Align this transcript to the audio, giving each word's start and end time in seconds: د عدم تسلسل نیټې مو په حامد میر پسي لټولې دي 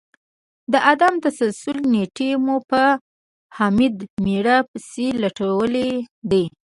د 0.71 0.73
عدم 0.89 1.13
تسلسل 1.25 1.77
نیټې 1.93 2.29
مو 2.43 2.55
په 2.69 2.83
حامد 3.57 3.95
میر 4.25 4.47
پسي 4.69 5.07
لټولې 5.23 5.89
دي 6.31 6.43